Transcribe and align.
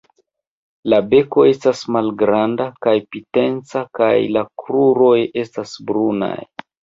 La 0.93 0.99
beko 1.09 1.43
estas 1.49 1.81
malgranda 1.97 2.67
kaj 2.87 2.95
pinteca 3.15 3.83
kaj 3.99 4.09
la 4.37 4.43
kruroj 4.65 5.13
estas 5.45 5.75
brunaj. 5.91 6.35